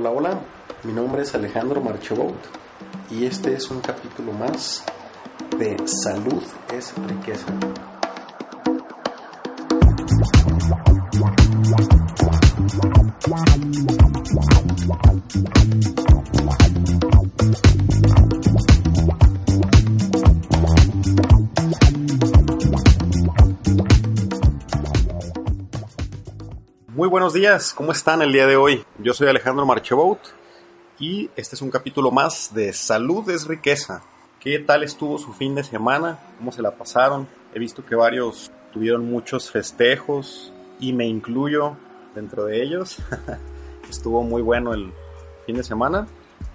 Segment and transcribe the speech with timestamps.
[0.00, 0.40] Hola, hola,
[0.84, 2.34] mi nombre es Alejandro Marchobot
[3.10, 4.82] y este es un capítulo más
[5.58, 6.42] de Salud
[6.72, 7.44] es riqueza.
[27.10, 28.84] Buenos días, ¿cómo están el día de hoy?
[28.98, 30.20] Yo soy Alejandro Marchebout
[31.00, 34.04] y este es un capítulo más de Salud es riqueza.
[34.38, 36.20] ¿Qué tal estuvo su fin de semana?
[36.38, 37.26] ¿Cómo se la pasaron?
[37.52, 41.76] He visto que varios tuvieron muchos festejos y me incluyo
[42.14, 42.98] dentro de ellos.
[43.90, 44.92] estuvo muy bueno el
[45.46, 46.06] fin de semana,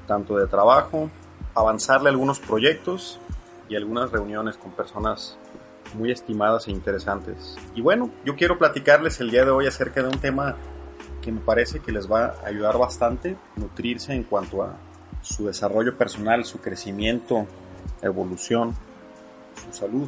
[0.08, 1.10] tanto de trabajo,
[1.54, 3.20] avanzarle algunos proyectos
[3.68, 5.38] y algunas reuniones con personas
[5.94, 7.58] muy estimadas e interesantes.
[7.76, 10.56] Y bueno, yo quiero platicarles el día de hoy acerca de un tema
[11.22, 14.76] que me parece que les va a ayudar bastante, nutrirse en cuanto a
[15.22, 17.48] su desarrollo personal, su crecimiento,
[18.02, 18.76] evolución,
[19.66, 20.08] su salud.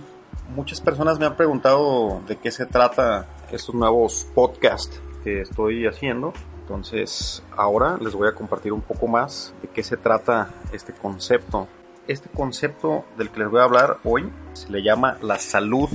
[0.56, 6.34] Muchas personas me han preguntado de qué se trata estos nuevos podcasts que estoy haciendo.
[6.62, 11.68] Entonces, ahora les voy a compartir un poco más de qué se trata este concepto
[12.08, 15.90] este concepto del que les voy a hablar hoy se le llama la salud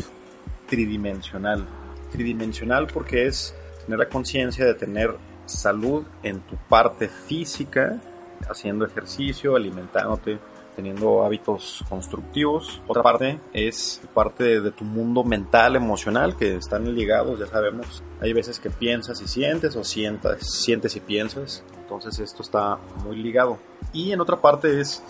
[0.68, 1.66] tridimensional.
[2.10, 8.00] Tridimensional porque es tener la conciencia de tener salud en tu parte física,
[8.48, 10.38] haciendo ejercicio, alimentándote,
[10.76, 12.80] teniendo hábitos constructivos.
[12.86, 18.02] Otra parte es parte de tu mundo mental, emocional, que están ligados, ya sabemos.
[18.20, 21.64] Hay veces que piensas y sientes o sientas, sientes y piensas.
[21.78, 23.58] Entonces esto está muy ligado.
[23.92, 25.02] Y en otra parte es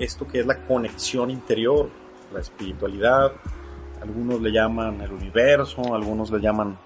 [0.00, 1.90] esto que es la conexión interior,
[2.32, 3.32] la espiritualidad,
[4.00, 6.78] algunos le llaman el universo, algunos le llaman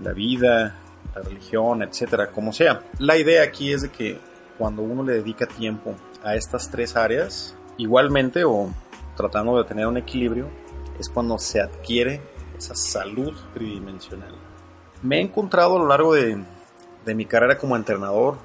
[0.00, 0.76] la vida,
[1.14, 2.82] la religión, etcétera, como sea.
[2.98, 4.18] La idea aquí es de que
[4.56, 8.70] cuando uno le dedica tiempo a estas tres áreas, igualmente o
[9.16, 10.48] tratando de tener un equilibrio,
[11.00, 12.20] es cuando se adquiere
[12.56, 14.34] esa salud tridimensional.
[15.02, 16.44] Me he encontrado a lo largo de,
[17.04, 18.36] de mi carrera como entrenador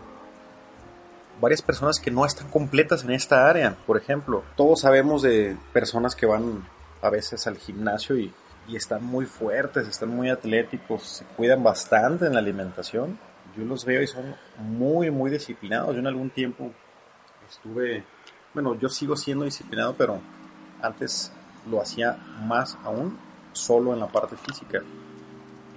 [1.40, 3.76] varias personas que no están completas en esta área.
[3.86, 6.68] Por ejemplo, todos sabemos de personas que van
[7.02, 8.34] a veces al gimnasio y,
[8.74, 13.18] están muy fuertes, están muy atléticos, se cuidan bastante en la alimentación.
[13.56, 15.94] Yo los veo y son muy, muy disciplinados.
[15.94, 16.74] Yo en algún tiempo
[17.50, 18.04] estuve,
[18.54, 20.20] bueno, yo sigo siendo disciplinado, pero
[20.82, 21.32] antes
[21.72, 23.18] lo hacía más aún
[23.54, 24.82] solo en la parte física.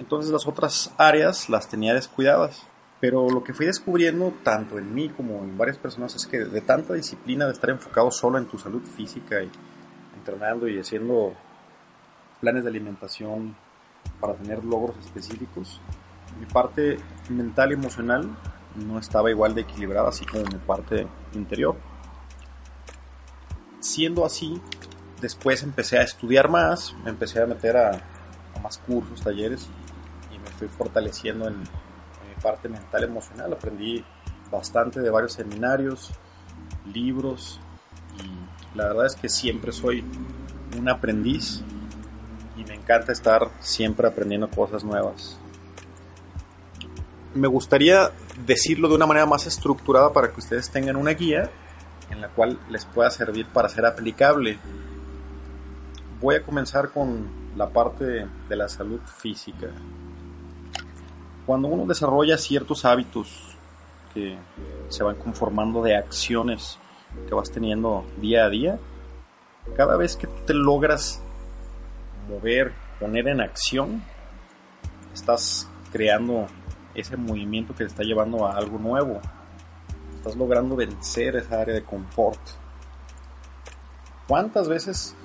[0.01, 2.67] Entonces las otras áreas las tenía descuidadas.
[3.01, 6.61] Pero lo que fui descubriendo, tanto en mí como en varias personas, es que de
[6.61, 9.51] tanta disciplina de estar enfocado solo en tu salud física y
[10.17, 11.33] entrenando y haciendo
[12.41, 13.57] planes de alimentación
[14.21, 15.81] para tener logros específicos,
[16.39, 16.99] mi parte
[17.31, 18.29] mental y emocional
[18.77, 21.77] no estaba igual de equilibrada, así como mi parte interior.
[23.81, 24.61] Siendo así,
[25.21, 28.03] después empecé a estudiar más, me empecé a meter a,
[28.63, 29.69] más cursos, talleres
[30.31, 31.63] y me fui fortaleciendo en,
[32.41, 33.53] parte mental emocional.
[33.53, 34.05] Aprendí
[34.51, 36.11] bastante de varios seminarios,
[36.93, 37.61] libros
[38.19, 40.05] y la verdad es que siempre soy
[40.79, 41.63] un aprendiz
[42.57, 45.39] y me encanta estar siempre aprendiendo cosas nuevas.
[47.35, 48.11] Me gustaría
[48.45, 51.49] decirlo de una manera más estructurada para que ustedes tengan una guía
[52.11, 54.59] en la cual les pueda servir para ser aplicable.
[56.21, 59.69] Voy a comenzar con la parte de la salud física
[61.51, 63.57] cuando uno desarrolla ciertos hábitos
[64.15, 64.39] que
[64.89, 66.79] se van conformando de acciones
[67.27, 68.79] que vas teniendo día a día,
[69.77, 71.21] cada vez que te logras
[72.29, 74.01] mover, poner en acción,
[75.13, 76.47] estás creando
[76.95, 79.21] ese movimiento que te está llevando a algo nuevo.
[80.19, 82.39] Estás logrando vencer esa área de confort.
[84.29, 85.17] ¿Cuántas veces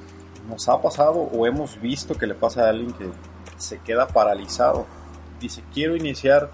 [0.50, 3.12] nos ha pasado o hemos visto que le pasa a alguien que
[3.58, 4.88] se queda paralizado
[5.40, 6.52] dice, quiero iniciar,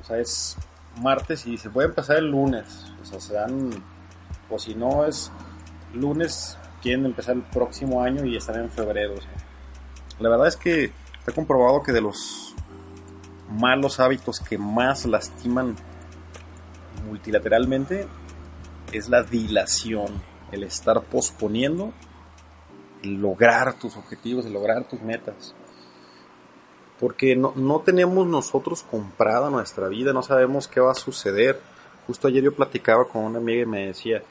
[0.00, 0.56] o sea, es
[1.00, 2.92] martes y dice, voy a empezar el lunes.
[3.02, 3.70] O sea, se dan,
[4.50, 5.30] o si no es
[5.94, 9.14] lunes, quieren empezar el próximo año y están en febrero.
[10.18, 10.92] La verdad es que
[11.26, 12.54] he comprobado que de los
[13.50, 15.76] malos hábitos que más lastiman
[17.06, 18.06] multilateralmente
[18.92, 20.22] es la dilación,
[20.52, 21.92] el estar posponiendo
[23.02, 25.54] el lograr tus objetivos, el lograr tus metas.
[27.02, 31.60] Porque no, no tenemos nosotros comprada nuestra vida, no sabemos qué va a suceder.
[32.06, 34.22] Justo ayer yo platicaba con una amiga y me decía,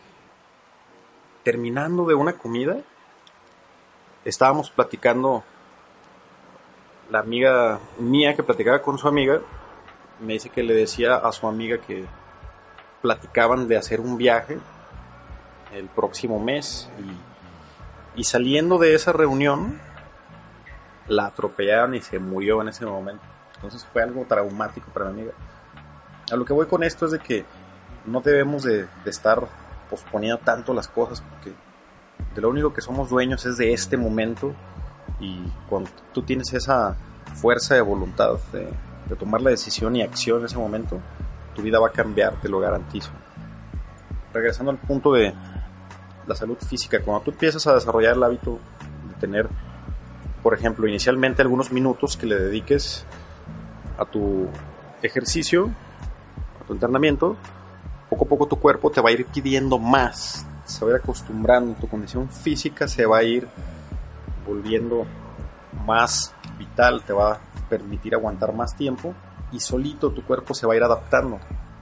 [1.44, 2.78] terminando de una comida,
[4.24, 5.44] estábamos platicando,
[7.10, 9.42] la amiga mía que platicaba con su amiga,
[10.22, 12.06] me dice que le decía a su amiga que
[13.02, 14.58] platicaban de hacer un viaje
[15.74, 16.90] el próximo mes
[18.16, 19.91] y, y saliendo de esa reunión
[21.08, 23.24] la atropellaron y se murió en ese momento.
[23.56, 25.34] Entonces fue algo traumático para mi amiga.
[26.32, 27.46] A lo que voy con esto es de que
[28.06, 29.48] no debemos de, de estar
[29.90, 31.54] posponiendo tanto las cosas porque
[32.34, 34.54] de lo único que somos dueños es de este momento
[35.20, 36.96] y cuando tú tienes esa
[37.36, 38.70] fuerza de voluntad de,
[39.08, 41.00] de tomar la decisión y acción en ese momento,
[41.54, 43.12] tu vida va a cambiar, te lo garantizo.
[44.34, 45.34] Regresando al punto de
[46.26, 48.60] la salud física, cuando tú empiezas a desarrollar el hábito
[49.10, 49.50] de tener,
[50.44, 53.06] por ejemplo, inicialmente algunos minutos que le dediques
[53.98, 54.48] a tu
[55.02, 55.70] ejercicio,
[56.62, 57.38] a tu entrenamiento,
[58.10, 61.02] poco a poco tu cuerpo te va a ir pidiendo más, se va a ir
[61.02, 63.48] acostumbrando, tu condición física se va a ir
[64.48, 65.06] volviendo
[65.86, 67.40] más vital, te va a
[67.70, 69.14] permitir aguantar más tiempo
[69.52, 71.40] y solito tu cuerpo se va a ir adaptando.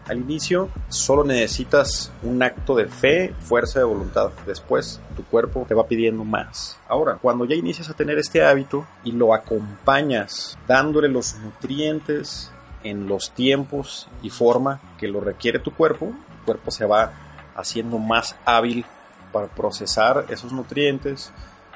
[0.10, 4.32] Al inicio solo necesitas un acto de fe, fuerza de voluntad.
[4.48, 6.80] Después tu cuerpo te va pidiendo más.
[6.88, 12.52] Ahora, cuando ya inicias a tener este hábito y lo acompañas dándole los nutrientes
[12.84, 17.14] en los tiempos y forma que lo requiere tu cuerpo, tu cuerpo se va
[17.56, 18.86] haciendo más hábil
[19.32, 21.32] para procesar esos nutrientes,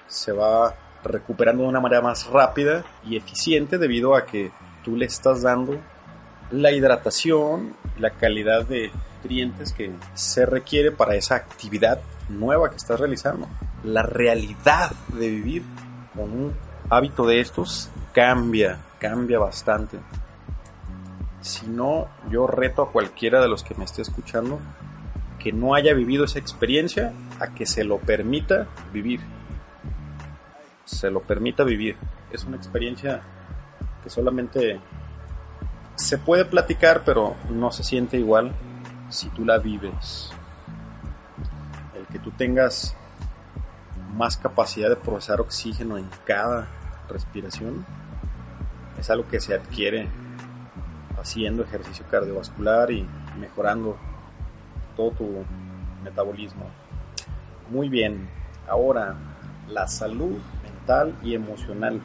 [0.07, 4.51] se va recuperando de una manera más rápida y eficiente debido a que
[4.83, 5.77] tú le estás dando
[6.53, 12.99] la hidratación, la calidad de nutrientes que se requiere para esa actividad nueva que estás
[12.99, 13.47] realizando.
[13.83, 15.63] La realidad de vivir
[16.15, 16.53] con un
[16.89, 19.97] hábito de estos cambia, cambia bastante.
[21.41, 24.59] Si no, yo reto a cualquiera de los que me esté escuchando
[25.39, 29.21] que no haya vivido esa experiencia a que se lo permita vivir.
[30.85, 31.97] Se lo permita vivir.
[32.31, 33.21] Es una experiencia
[34.03, 34.79] que solamente
[36.13, 38.51] se puede platicar, pero no se siente igual
[39.09, 40.31] si tú la vives.
[41.95, 42.95] El que tú tengas
[44.15, 46.67] más capacidad de procesar oxígeno en cada
[47.09, 47.83] respiración
[48.99, 50.07] es algo que se adquiere
[51.19, 53.07] haciendo ejercicio cardiovascular y
[53.39, 53.97] mejorando
[54.95, 55.43] todo tu
[56.03, 56.69] metabolismo.
[57.71, 58.29] Muy bien,
[58.69, 59.15] ahora
[59.67, 61.99] la salud mental y emocional.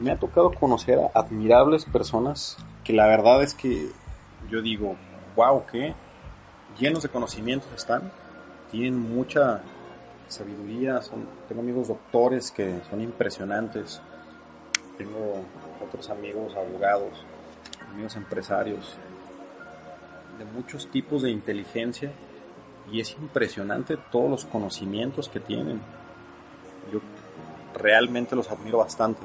[0.00, 3.90] Me ha tocado conocer a admirables personas que la verdad es que
[4.50, 4.96] yo digo,
[5.34, 5.94] wow, que
[6.78, 8.12] llenos de conocimientos están,
[8.70, 9.62] tienen mucha
[10.28, 14.00] sabiduría, son, tengo amigos doctores que son impresionantes,
[14.98, 15.44] tengo
[15.84, 17.12] otros amigos abogados,
[17.90, 18.96] amigos empresarios,
[20.38, 22.12] de muchos tipos de inteligencia
[22.90, 25.80] y es impresionante todos los conocimientos que tienen.
[26.92, 27.00] Yo
[27.74, 29.20] realmente los admiro bastante.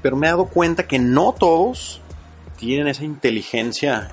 [0.00, 2.00] Pero me he dado cuenta que no todos
[2.60, 4.10] tienen esa inteligencia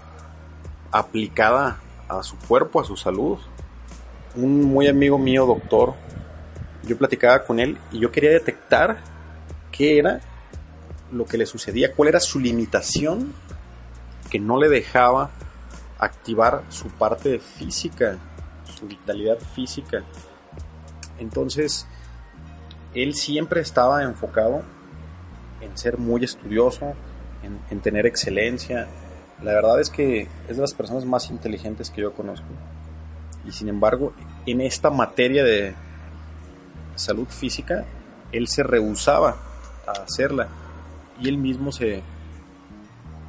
[0.90, 3.38] aplicada a su cuerpo, a su salud.
[4.36, 5.96] Un muy amigo mío, doctor,
[6.84, 9.00] yo platicaba con él y yo quería detectar
[9.70, 10.22] qué era
[11.12, 13.34] lo que le sucedía, cuál era su limitación
[14.30, 15.32] que no le dejaba
[16.00, 18.18] activar su parte física,
[18.80, 20.04] su vitalidad física.
[21.20, 21.86] Entonces,
[22.94, 24.64] él siempre estaba enfocado
[25.60, 26.94] en ser muy estudioso,
[27.44, 28.88] en, tener excelencia.
[29.44, 32.48] La verdad es que es de las personas más inteligentes que yo conozco.
[33.46, 34.14] Y sin embargo,
[34.46, 35.74] en esta materia de
[36.96, 37.86] salud física,
[38.32, 39.38] él se rehusaba
[39.88, 40.48] a hacerla.
[41.20, 42.04] Y él mismo se,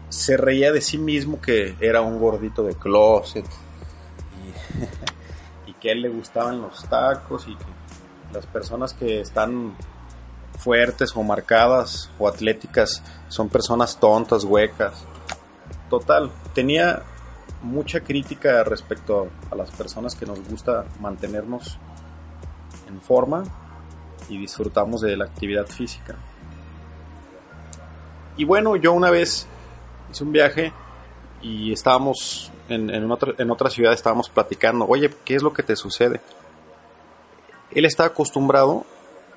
[0.08, 3.46] se reía de sí mismo que era un gordito de closet.
[5.66, 7.64] Y, y que a él le gustaban los tacos y que
[8.32, 9.74] las personas que están
[10.58, 15.04] fuertes o marcadas o atléticas son personas tontas, huecas.
[15.88, 17.02] Total, tenía
[17.62, 21.78] mucha crítica respecto a las personas que nos gusta mantenernos
[22.88, 23.44] en forma
[24.28, 26.16] y disfrutamos de la actividad física.
[28.36, 29.46] Y bueno, yo una vez
[30.10, 30.72] hice un viaje
[31.40, 35.62] y estábamos en, en, otra, en otra ciudad, estábamos platicando, oye, ¿qué es lo que
[35.62, 36.20] te sucede?
[37.70, 38.84] Él está acostumbrado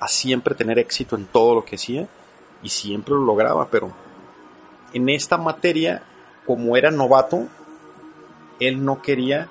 [0.02, 2.08] a siempre tener éxito en todo lo que hacía
[2.60, 3.92] y siempre lo lograba, pero
[4.92, 6.02] en esta materia,
[6.44, 7.46] como era novato,
[8.58, 9.46] él no quería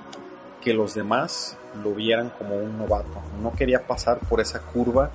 [0.61, 5.09] que los demás lo vieran como un novato, no quería pasar por esa curva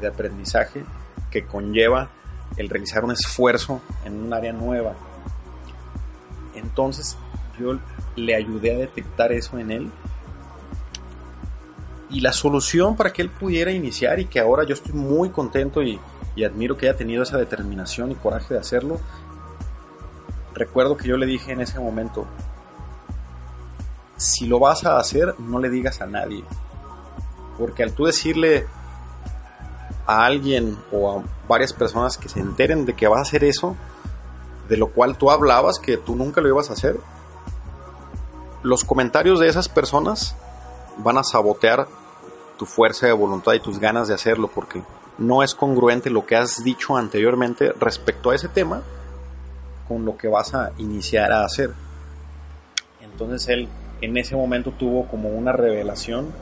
[0.00, 0.84] de aprendizaje
[1.30, 2.10] que conlleva
[2.56, 4.94] el realizar un esfuerzo en un área nueva.
[6.56, 7.16] Entonces
[7.56, 7.78] yo
[8.16, 9.92] le ayudé a detectar eso en él
[12.10, 15.82] y la solución para que él pudiera iniciar y que ahora yo estoy muy contento
[15.82, 16.00] y,
[16.44, 19.00] admiro que haya tenido esa determinación y coraje de hacerlo.
[20.54, 22.26] Recuerdo que yo le dije en ese momento,
[24.16, 26.44] si lo vas a hacer, no le digas a nadie.
[27.58, 28.66] Porque al tú decirle
[30.06, 33.76] a alguien o a varias personas que se enteren de que vas a hacer eso,
[34.68, 36.98] de lo cual tú hablabas que tú nunca lo ibas a hacer,
[38.62, 40.36] los comentarios de esas personas
[40.98, 41.86] van a sabotear
[42.58, 44.82] tu fuerza de voluntad y tus ganas de hacerlo porque
[45.18, 48.82] no es congruente lo que has dicho anteriormente respecto a ese tema
[49.88, 51.72] con lo que vas a iniciar a hacer.
[53.00, 53.68] Entonces él
[54.00, 56.32] en ese momento tuvo como una revelación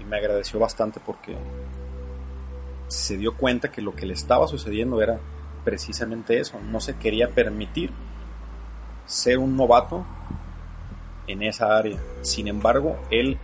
[0.00, 1.36] y me agradeció bastante porque
[2.88, 5.18] se dio cuenta que lo que le estaba sucediendo era
[5.64, 7.90] precisamente eso, no se quería permitir
[9.06, 10.04] ser un novato
[11.26, 11.98] en esa área.
[12.22, 13.38] Sin embargo, él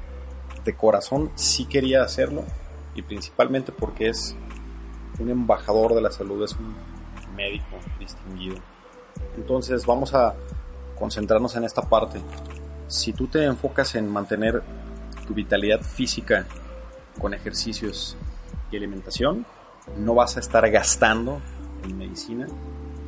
[0.65, 2.45] de corazón sí quería hacerlo
[2.95, 4.37] y principalmente porque es
[5.19, 6.75] un embajador de la salud, es un
[7.35, 8.57] médico distinguido.
[9.37, 10.35] Entonces vamos a
[10.99, 12.21] concentrarnos en esta parte.
[12.89, 14.63] Si tú te enfocas en mantener
[15.27, 16.47] tu vitalidad física
[17.19, 18.17] con ejercicios
[18.71, 19.47] y alimentación,
[19.99, 21.41] no vas a estar gastando
[21.85, 22.47] en medicina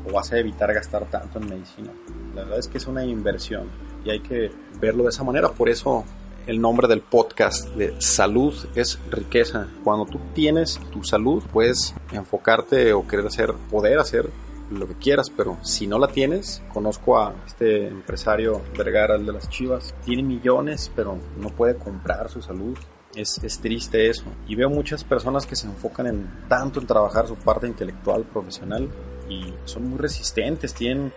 [0.07, 1.91] o vas a evitar gastar tanto en medicina.
[2.35, 3.69] La verdad es que es una inversión
[4.05, 5.51] y hay que verlo de esa manera.
[5.51, 6.05] Por eso
[6.47, 9.69] el nombre del podcast de salud es riqueza.
[9.83, 14.31] Cuando tú tienes tu salud, puedes enfocarte o querer hacer, poder hacer
[14.71, 19.33] lo que quieras, pero si no la tienes, conozco a este empresario Vergara, el de
[19.33, 22.77] las Chivas, tiene millones, pero no puede comprar su salud.
[23.15, 24.25] Es, es, triste eso.
[24.49, 28.89] Y veo muchas personas que se enfocan en tanto en trabajar su parte intelectual, profesional,
[29.29, 31.13] y son muy resistentes, tienen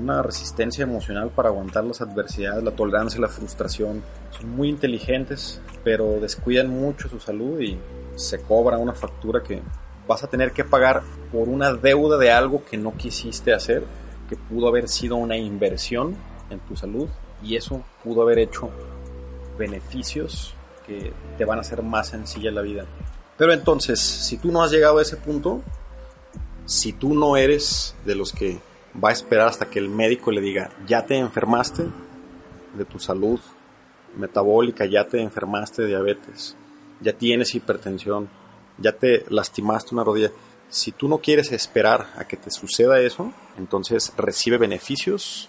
[0.00, 4.02] una resistencia emocional para aguantar las adversidades, la tolerancia, la frustración.
[4.30, 7.78] Son muy inteligentes, pero descuidan mucho su salud y
[8.16, 9.60] se cobra una factura que
[10.08, 13.84] vas a tener que pagar por una deuda de algo que no quisiste hacer,
[14.28, 16.16] que pudo haber sido una inversión
[16.48, 17.08] en tu salud
[17.42, 18.70] y eso pudo haber hecho
[19.58, 20.54] beneficios
[20.86, 22.86] que te van a hacer más sencilla la vida.
[23.36, 25.62] Pero entonces, si tú no has llegado a ese punto,
[26.64, 28.58] si tú no eres de los que
[28.94, 31.86] va a esperar hasta que el médico le diga, ya te enfermaste
[32.74, 33.40] de tu salud
[34.16, 36.56] metabólica, ya te enfermaste de diabetes,
[37.00, 38.28] ya tienes hipertensión,
[38.78, 40.30] ya te lastimaste una rodilla.
[40.68, 45.48] Si tú no quieres esperar a que te suceda eso, entonces recibe beneficios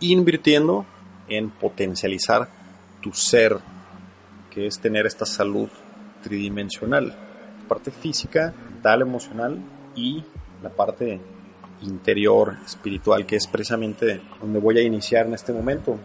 [0.00, 0.84] invirtiendo
[1.28, 2.48] en potencializar
[3.00, 3.58] tu ser,
[4.50, 5.68] que es tener esta salud
[6.22, 7.14] tridimensional,
[7.68, 9.58] parte física, mental, emocional
[9.94, 10.24] y
[10.62, 11.20] la parte
[11.82, 15.98] interior, espiritual, que es precisamente donde voy a iniciar en este momento.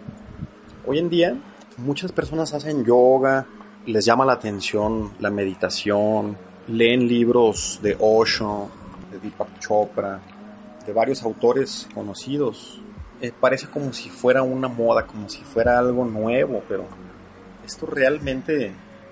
[0.86, 1.38] Hoy en día
[1.78, 3.46] muchas personas hacen yoga,
[3.86, 8.70] les llama la atención la meditación, leen libros de Osho,
[9.12, 10.20] de Deepak Chopra,
[10.86, 12.82] de varios autores conocidos.
[13.22, 16.86] Eh, parece como si fuera una moda, como si fuera algo nuevo, pero
[17.66, 18.72] esto realmente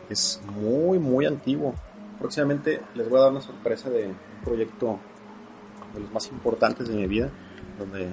[0.10, 1.74] es muy, muy antiguo.
[2.20, 5.00] Próximamente les voy a dar una sorpresa de un proyecto
[5.98, 7.30] de los más importantes de mi vida,
[7.78, 8.08] donde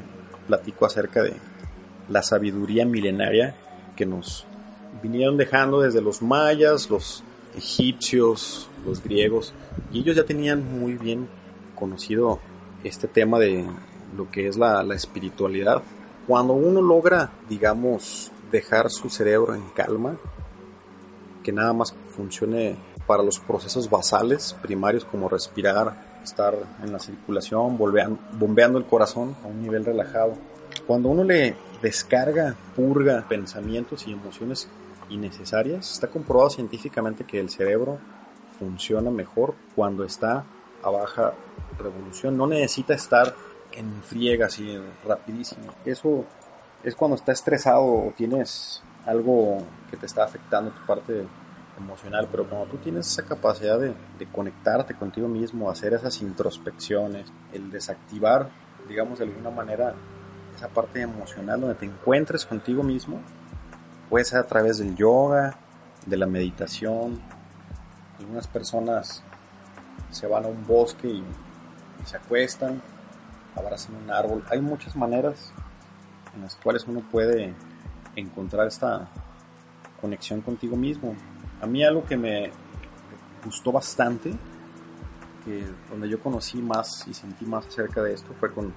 [0.47, 1.35] platico acerca de
[2.09, 3.55] la sabiduría milenaria
[3.97, 4.47] que nos
[5.03, 7.23] vinieron dejando desde los mayas, los
[7.57, 9.53] egipcios, los griegos,
[9.93, 11.29] y ellos ya tenían muy bien
[11.75, 12.41] conocido
[12.83, 13.65] este tema de
[14.17, 15.83] lo que es la, la espiritualidad.
[16.27, 20.17] Cuando uno logra, digamos, dejar su cerebro en calma,
[21.43, 22.77] que nada más funcione
[23.07, 29.47] para los procesos basales, primarios como respirar, estar en la circulación, bombeando el corazón a
[29.47, 30.35] un nivel relajado.
[30.87, 34.69] Cuando uno le descarga, purga pensamientos y emociones
[35.11, 37.99] innecesarias, está comprobado científicamente que el cerebro
[38.59, 40.45] funciona mejor cuando está
[40.83, 41.35] a baja
[41.79, 42.37] revolución.
[42.37, 43.35] No necesita estar
[43.73, 45.73] en friega así rapidísimo.
[45.85, 46.25] Eso
[46.83, 49.59] es cuando está estresado o tienes algo
[49.91, 51.27] que te está afectando tu parte
[51.79, 53.95] emocional, pero cuando tú tienes esa capacidad de,
[54.33, 58.49] conectarte contigo mismo, hacer esas introspecciones, el desactivar,
[58.89, 59.95] digamos de alguna manera,
[60.57, 63.21] esa parte emocional donde te encuentres contigo mismo,
[64.09, 65.57] puede ser a través del yoga,
[66.07, 67.21] de la meditación.
[68.19, 69.23] Algunas personas
[70.11, 71.25] se van a un bosque y
[72.05, 72.81] se acuestan,
[73.57, 74.45] abrazan un árbol.
[74.51, 75.53] Hay muchas maneras
[76.35, 77.55] en las cuales uno puede
[78.17, 79.09] encontrar esta
[80.01, 81.17] conexión contigo mismo.
[81.65, 82.51] A mí algo que me
[83.43, 84.35] gustó bastante,
[85.89, 88.75] donde yo conocí más y sentí más acerca de esto fue con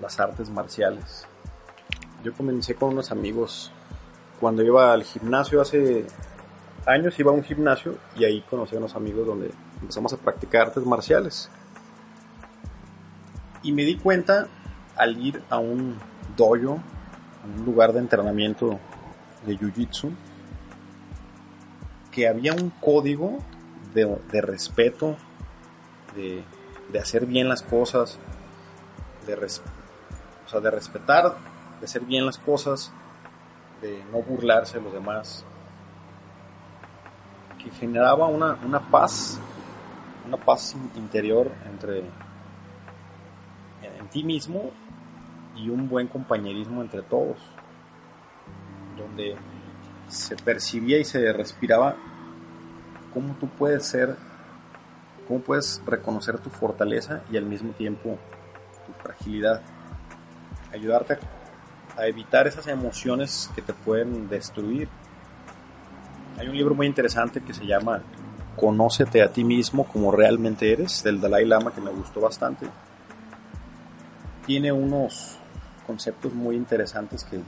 [0.00, 1.26] las artes marciales.
[2.22, 3.72] Yo comencé con unos amigos
[4.38, 6.06] cuando iba al gimnasio hace
[6.86, 10.68] años, iba a un gimnasio y ahí conocí a unos amigos donde empezamos a practicar
[10.68, 11.50] artes marciales.
[13.64, 14.46] Y me di cuenta
[14.94, 15.96] al ir a un
[16.36, 16.80] dojo,
[17.44, 18.78] un lugar de entrenamiento
[19.44, 20.12] de jiu-jitsu,
[22.16, 23.40] que había un código
[23.92, 25.16] de, respeto,
[26.14, 26.42] de,
[26.98, 28.18] hacer bien las cosas,
[29.26, 29.36] de,
[30.70, 31.36] respetar,
[31.78, 32.90] de hacer bien las cosas,
[33.82, 35.44] de no burlarse de los demás,
[37.62, 39.38] que generaba una, una paz,
[40.26, 41.98] una paz interior entre
[43.82, 44.70] en ti mismo
[45.54, 47.36] y un buen compañerismo entre todos,
[48.96, 49.36] donde
[50.08, 51.96] se percibía y se respiraba
[53.12, 54.16] cómo tú puedes ser,
[55.26, 58.18] cómo puedes reconocer tu fortaleza y al mismo tiempo
[58.86, 59.62] tu fragilidad.
[60.72, 61.18] Ayudarte
[61.96, 64.88] a evitar esas emociones que te pueden destruir.
[66.38, 68.02] Hay un libro muy interesante que se llama
[68.56, 72.66] Conócete a ti mismo como realmente eres, del Dalai Lama, que me gustó bastante.
[74.46, 75.38] Tiene unos
[75.86, 77.40] conceptos muy interesantes que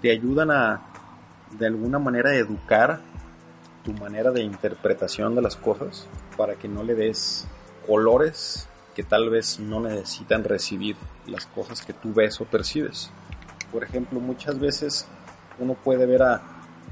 [0.00, 0.89] te ayudan a,
[1.58, 3.00] de alguna manera, educar
[3.84, 7.46] tu manera de interpretación de las cosas para que no le des
[7.86, 13.10] colores que tal vez no necesitan recibir las cosas que tú ves o percibes.
[13.72, 15.06] Por ejemplo, muchas veces
[15.58, 16.42] uno puede ver a,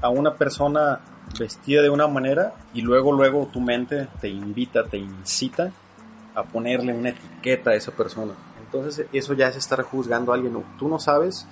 [0.01, 1.01] a una persona
[1.37, 5.71] vestida de una manera y luego luego tu mente te invita, te incita
[6.33, 8.33] a ponerle una etiqueta a esa persona.
[8.65, 10.63] Entonces eso ya es estar juzgando a alguien.
[10.77, 11.47] Tú no sabes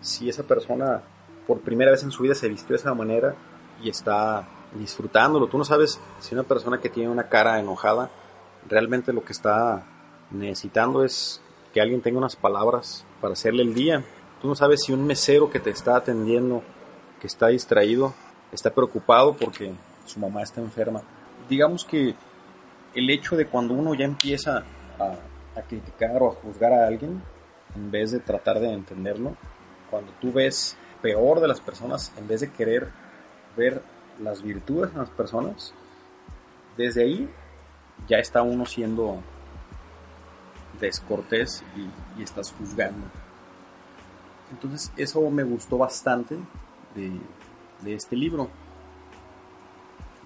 [0.00, 1.02] si esa persona
[1.46, 3.34] por primera vez en su vida se vistió de esa manera
[3.82, 5.48] y está disfrutándolo.
[5.48, 8.10] Tú no sabes si una persona que tiene una cara enojada
[8.68, 9.84] realmente lo que está
[10.30, 11.40] necesitando es
[11.72, 14.04] que alguien tenga unas palabras para hacerle el día.
[14.40, 16.62] Tú no sabes si un mesero que te está atendiendo,
[17.20, 18.14] que está distraído,
[18.50, 19.72] está preocupado porque
[20.06, 21.02] su mamá está enferma.
[21.48, 22.14] Digamos que
[22.94, 24.64] el hecho de cuando uno ya empieza
[24.98, 27.22] a, a criticar o a juzgar a alguien,
[27.74, 29.36] en vez de tratar de entenderlo,
[29.90, 32.88] cuando tú ves peor de las personas, en vez de querer
[33.56, 33.82] ver
[34.20, 35.74] las virtudes en las personas,
[36.76, 37.28] desde ahí
[38.08, 39.18] ya está uno siendo
[40.80, 43.06] descortés y, estás juzgando.
[44.50, 46.36] Entonces eso me gustó bastante
[46.94, 47.10] de,
[47.80, 48.48] de este libro.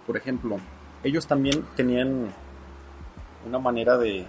[0.06, 0.58] Por ejemplo,
[1.02, 2.32] ellos también tenían
[3.46, 4.26] una manera de,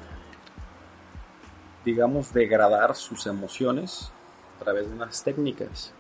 [1.83, 4.11] digamos, degradar sus emociones
[4.55, 5.93] a través de unas técnicas.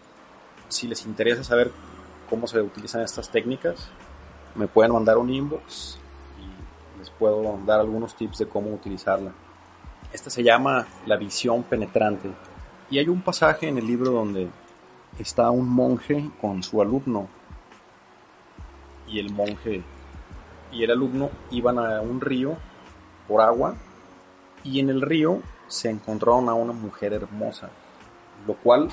[0.69, 1.71] Si les interesa saber
[2.29, 3.89] cómo se utilizan estas técnicas,
[4.55, 5.97] me pueden mandar un inbox
[6.39, 9.31] y les puedo dar algunos tips de cómo utilizarla.
[10.11, 12.31] Esta se llama la visión penetrante.
[12.89, 14.49] Y hay un pasaje en el libro donde
[15.19, 17.27] está un monje con su alumno.
[19.07, 19.83] Y el monje
[20.71, 22.57] y el alumno iban a un río
[23.27, 23.75] por agua
[24.63, 27.69] y en el río se encontraron a una mujer hermosa,
[28.45, 28.89] lo cual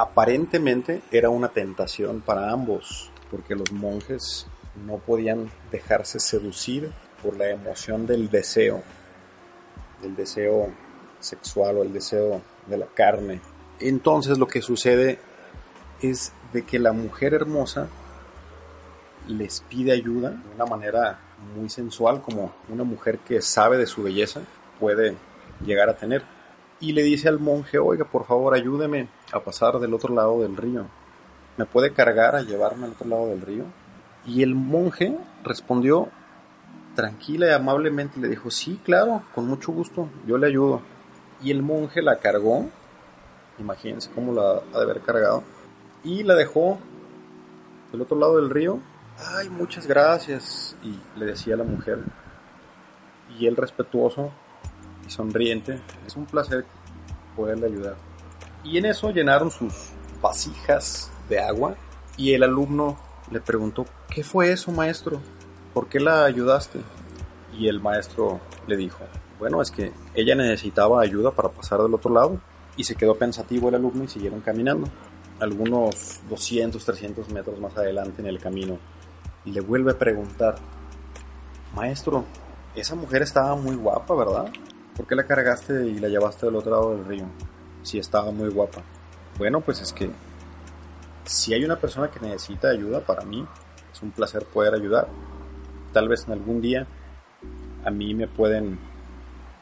[0.00, 4.46] aparentemente era una tentación para ambos, porque los monjes
[4.86, 8.82] no podían dejarse seducir por la emoción del deseo,
[10.00, 10.72] del deseo
[11.18, 13.40] sexual o el deseo de la carne.
[13.80, 15.18] Entonces lo que sucede
[16.00, 17.88] es de que la mujer hermosa
[19.26, 21.18] les pide ayuda de una manera
[21.56, 24.42] muy sensual, como una mujer que sabe de su belleza
[24.78, 25.16] puede
[25.64, 26.22] llegar a tener
[26.80, 30.56] y le dice al monje, oiga, por favor, ayúdeme a pasar del otro lado del
[30.56, 30.86] río.
[31.56, 33.64] ¿Me puede cargar a llevarme al otro lado del río?
[34.24, 36.08] Y el monje respondió
[36.94, 40.82] tranquila y amablemente, le dijo, sí, claro, con mucho gusto, yo le ayudo.
[41.42, 42.68] Y el monje la cargó,
[43.58, 45.42] imagínense cómo la ha de haber cargado,
[46.04, 46.78] y la dejó
[47.92, 48.80] del otro lado del río.
[49.18, 50.76] Ay, muchas gracias.
[50.82, 52.00] Y le decía a la mujer.
[53.38, 54.32] Y él respetuoso
[55.08, 55.80] sonriente.
[56.06, 56.64] Es un placer
[57.36, 57.96] poderle ayudar.
[58.64, 59.72] Y en eso llenaron sus
[60.20, 61.76] vasijas de agua
[62.16, 62.98] y el alumno
[63.30, 65.20] le preguntó, ¿qué fue eso maestro?
[65.74, 66.80] ¿Por qué la ayudaste?
[67.56, 69.04] Y el maestro le dijo,
[69.38, 72.40] bueno, es que ella necesitaba ayuda para pasar del otro lado.
[72.76, 74.88] Y se quedó pensativo el alumno y siguieron caminando.
[75.40, 78.78] Algunos 200, 300 metros más adelante en el camino.
[79.44, 80.56] Y le vuelve a preguntar,
[81.74, 82.24] maestro,
[82.74, 84.52] esa mujer estaba muy guapa, ¿verdad?
[84.98, 87.24] ¿Por qué la cargaste y la llevaste del otro lado del río?
[87.82, 88.82] Si estaba muy guapa.
[89.38, 90.10] Bueno, pues es que
[91.24, 93.46] si hay una persona que necesita ayuda, para mí
[93.92, 95.06] es un placer poder ayudar.
[95.92, 96.84] Tal vez en algún día
[97.84, 98.76] a mí me pueden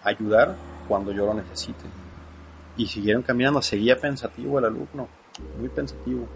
[0.05, 0.57] ayudar
[0.89, 1.85] cuando yo lo necesite.
[2.79, 5.07] Y siguieron caminando, seguía pensativo el alumno,
[5.59, 6.27] muy pensativo.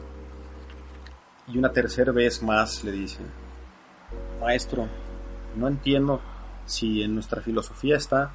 [1.49, 3.21] Y una tercera vez más le dice,
[4.43, 4.87] maestro,
[5.57, 6.21] no entiendo
[6.67, 8.33] si en nuestra filosofía está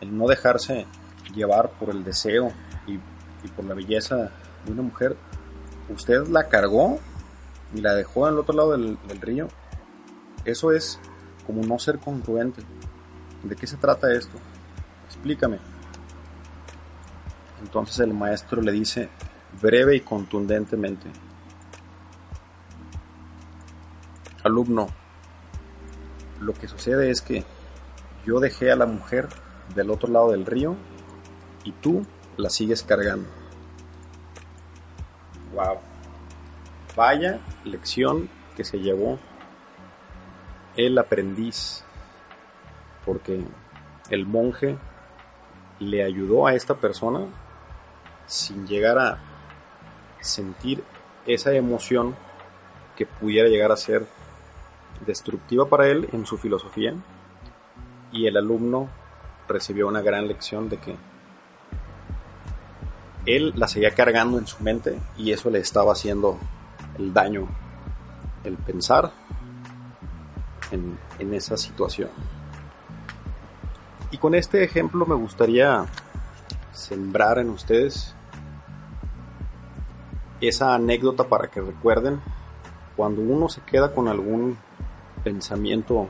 [0.00, 0.86] el no dejarse
[1.34, 2.52] llevar por el deseo
[2.86, 2.98] y,
[3.48, 4.30] por la belleza
[4.64, 5.16] de una mujer.
[5.88, 6.98] Usted la cargó
[7.74, 9.48] y la dejó al otro lado del, del río.
[10.44, 10.98] Eso es
[11.46, 12.62] como no ser congruente.
[13.42, 14.38] ¿De qué se trata esto?
[15.06, 15.58] Explícame.
[17.62, 19.08] Entonces el maestro le dice
[19.60, 21.08] breve y contundentemente,
[24.44, 24.88] alumno,
[26.40, 27.44] lo que sucede es que
[28.24, 29.28] yo dejé a la mujer
[29.74, 30.76] del otro lado del río
[31.64, 32.04] y tú
[32.36, 33.28] la sigues cargando.
[35.54, 35.78] Wow.
[36.96, 39.18] Vaya lección que se llevó
[40.76, 41.84] el aprendiz,
[43.04, 43.40] porque
[44.10, 44.76] el monje
[45.80, 47.26] le ayudó a esta persona
[48.26, 49.18] sin llegar a
[50.20, 50.84] sentir
[51.26, 52.16] esa emoción
[52.96, 54.06] que pudiera llegar a ser
[55.06, 56.94] destructiva para él en su filosofía
[58.10, 58.88] y el alumno
[59.48, 60.96] recibió una gran lección de que
[63.26, 66.38] él la seguía cargando en su mente y eso le estaba haciendo
[66.98, 67.48] el daño,
[68.44, 69.12] el pensar
[70.70, 72.10] en, en esa situación.
[74.10, 75.84] Y con este ejemplo me gustaría
[76.72, 78.14] sembrar en ustedes
[80.40, 82.20] esa anécdota para que recuerden
[82.96, 84.56] cuando uno se queda con algún
[85.22, 86.08] pensamiento,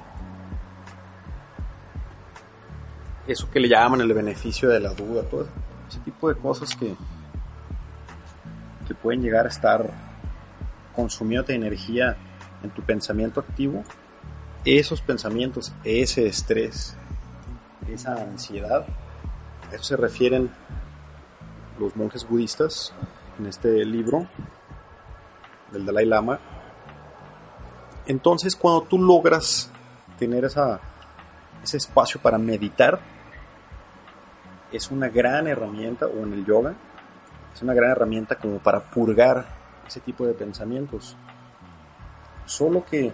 [3.28, 5.46] eso que le llaman el beneficio de la duda, todo
[5.88, 6.96] ese tipo de cosas que,
[8.86, 9.90] que pueden llegar a estar
[10.96, 12.16] consumiéndote energía
[12.62, 13.84] en tu pensamiento activo,
[14.64, 16.96] esos pensamientos, ese estrés,
[17.86, 18.86] esa ansiedad,
[19.70, 20.50] a eso se refieren
[21.78, 22.94] los monjes budistas
[23.38, 24.26] en este libro
[25.70, 26.40] del Dalai Lama.
[28.06, 29.70] Entonces, cuando tú logras
[30.18, 30.80] tener esa,
[31.62, 32.98] ese espacio para meditar,
[34.72, 36.74] es una gran herramienta, o en el yoga,
[37.54, 39.46] es una gran herramienta como para purgar
[39.87, 41.16] ese tipo de pensamientos.
[42.46, 43.12] Solo que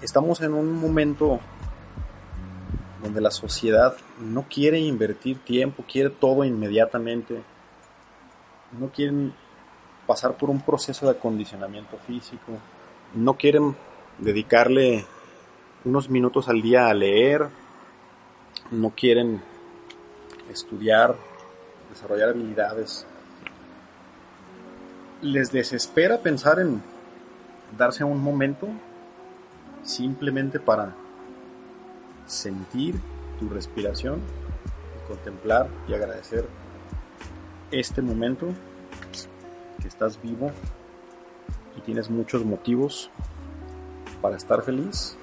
[0.00, 1.40] estamos en un momento
[3.02, 7.42] donde la sociedad no quiere invertir tiempo, quiere todo inmediatamente,
[8.78, 9.34] no quieren
[10.06, 12.52] pasar por un proceso de acondicionamiento físico,
[13.14, 13.76] no quieren
[14.18, 15.04] dedicarle
[15.84, 17.48] unos minutos al día a leer,
[18.70, 19.42] no quieren
[20.50, 21.14] estudiar,
[21.90, 23.06] desarrollar habilidades.
[25.22, 26.82] Les desespera pensar en
[27.76, 28.68] darse un momento
[29.82, 30.94] simplemente para
[32.26, 33.00] sentir
[33.38, 34.20] tu respiración,
[35.08, 36.46] contemplar y agradecer
[37.70, 38.48] este momento
[39.80, 40.50] que estás vivo
[41.76, 43.10] y tienes muchos motivos
[44.20, 45.16] para estar feliz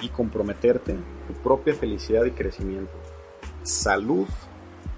[0.00, 2.92] y comprometerte tu propia felicidad y crecimiento.
[3.62, 4.26] Salud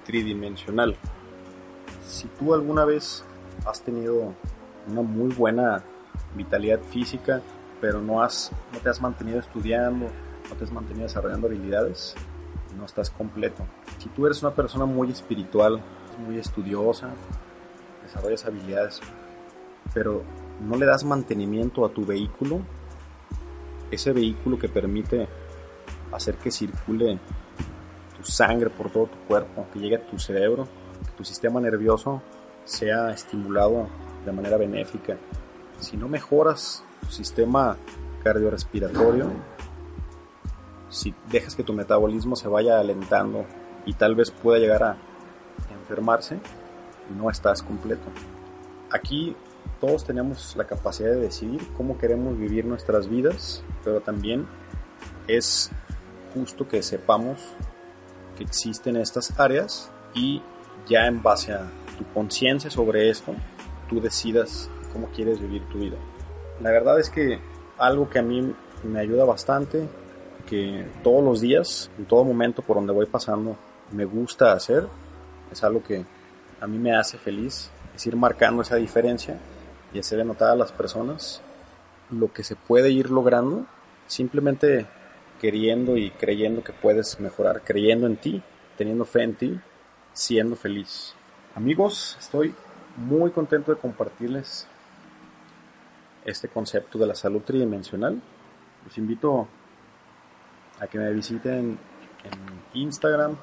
[0.04, 0.96] tridimensional.
[2.06, 3.24] Si tú alguna vez
[3.66, 4.34] has tenido
[4.88, 5.82] una muy buena
[6.34, 7.40] vitalidad física,
[7.80, 10.06] pero no, has, no te has mantenido estudiando,
[10.48, 12.14] no te has mantenido desarrollando habilidades,
[12.76, 13.64] no estás completo.
[13.98, 15.80] Si tú eres una persona muy espiritual,
[16.26, 17.10] muy estudiosa,
[18.02, 19.00] desarrollas habilidades,
[19.92, 20.22] pero
[20.60, 22.60] no le das mantenimiento a tu vehículo,
[23.90, 25.28] ese vehículo que permite
[26.12, 27.18] hacer que circule
[28.24, 30.66] sangre por todo tu cuerpo, que llegue a tu cerebro,
[31.04, 32.22] que tu sistema nervioso
[32.64, 33.88] sea estimulado
[34.24, 35.16] de manera benéfica.
[35.78, 37.76] Si no mejoras tu sistema
[38.22, 39.30] cardiorrespiratorio,
[40.88, 43.44] si dejas que tu metabolismo se vaya alentando
[43.84, 44.96] y tal vez pueda llegar a
[45.72, 46.38] enfermarse,
[47.16, 48.04] no estás completo.
[48.90, 49.37] Aquí
[49.80, 54.46] todos tenemos la capacidad de decidir cómo queremos vivir nuestras vidas, pero también
[55.26, 55.70] es
[56.32, 57.40] justo que sepamos
[58.36, 60.42] que existen estas áreas y
[60.88, 63.34] ya en base a tu conciencia sobre esto,
[63.88, 65.96] tú decidas cómo quieres vivir tu vida.
[66.60, 67.38] La verdad es que
[67.78, 69.88] algo que a mí me ayuda bastante
[70.46, 73.56] que todos los días, en todo momento por donde voy pasando,
[73.90, 74.86] me gusta hacer.
[75.50, 76.04] Es algo que
[76.60, 79.38] a mí me hace feliz, es ir marcando esa diferencia
[79.92, 81.40] y hacer notar a las personas
[82.10, 83.66] lo que se puede ir logrando
[84.06, 84.86] simplemente
[85.40, 88.42] queriendo y creyendo que puedes mejorar, creyendo en ti
[88.76, 89.60] teniendo fe en ti,
[90.12, 91.14] siendo feliz.
[91.54, 92.54] Amigos, estoy
[92.96, 94.66] muy contento de compartirles
[96.24, 98.20] este concepto de la salud tridimensional.
[98.84, 99.46] Los invito
[100.80, 101.78] a que me visiten
[102.24, 103.36] en Instagram,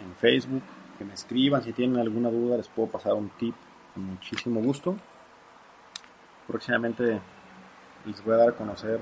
[0.00, 0.62] en Facebook,
[0.98, 3.54] que me escriban si tienen alguna duda, les puedo pasar un tip
[3.94, 4.96] con muchísimo gusto.
[6.46, 7.20] Próximamente
[8.06, 9.00] les voy a dar a conocer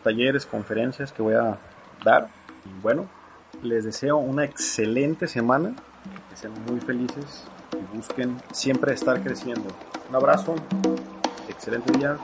[0.00, 1.58] talleres, conferencias que voy a
[2.04, 2.28] dar.
[2.64, 3.06] Y bueno,
[3.62, 5.74] les deseo una excelente semana,
[6.30, 9.68] que sean muy felices y busquen siempre estar creciendo.
[10.08, 10.54] Un abrazo,
[11.48, 12.16] excelente día,